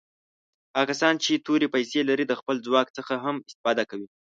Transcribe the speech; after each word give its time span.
هغه 0.75 0.85
کسان 0.91 1.13
چې 1.23 1.43
تورې 1.45 1.67
پیسي 1.75 2.01
لري 2.09 2.25
د 2.27 2.33
خپل 2.39 2.55
ځواک 2.65 2.87
څخه 2.97 3.13
هم 3.23 3.35
استفاده 3.49 3.83
کوي. 3.91 4.07